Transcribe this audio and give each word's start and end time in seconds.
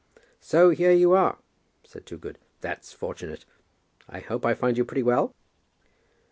"So 0.39 0.71
here 0.71 0.89
you 0.91 1.11
are," 1.13 1.37
said 1.83 2.07
Toogood. 2.07 2.39
"That's 2.61 2.91
fortunate. 2.91 3.45
I 4.09 4.19
hope 4.19 4.47
I 4.47 4.55
find 4.55 4.75
you 4.75 4.83
pretty 4.83 5.03
well?" 5.03 5.35